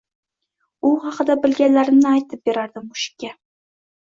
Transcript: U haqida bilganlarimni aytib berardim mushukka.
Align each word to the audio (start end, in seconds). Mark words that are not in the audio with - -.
U 0.87 0.93
haqida 1.03 1.35
bilganlarimni 1.43 2.09
aytib 2.13 2.43
berardim 2.51 2.89
mushukka. 2.89 3.35